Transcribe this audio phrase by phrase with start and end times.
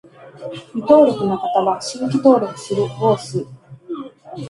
[0.73, 3.45] 未登録の方は、「新規登録する」を押す